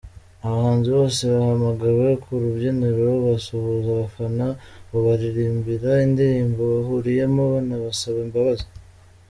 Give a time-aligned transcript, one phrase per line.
[0.45, 4.45] Abahanzi bose bahamagawe ku rubyiniro basuhuza abafana
[4.89, 8.65] babaririmbira indirimbo bahuriyemo banabasaba imbabazi.